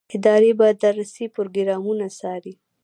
ادارې 0.15 0.51
به 0.59 0.67
درسي 0.85 1.25
پروګرامونه 1.35 2.05
وڅاري. 2.09 2.53